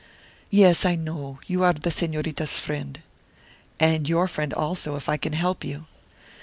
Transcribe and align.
"Yes, 0.49 0.83
I 0.83 0.95
know; 0.95 1.39
you 1.45 1.61
are 1.63 1.73
the 1.73 1.91
Señorita's 1.91 2.57
friend." 2.59 3.03
"And 3.79 4.09
your 4.09 4.27
friend 4.27 4.51
also, 4.51 4.95
if 4.95 5.07
I 5.07 5.17
can 5.17 5.33
help 5.33 5.63
you." 5.63 5.85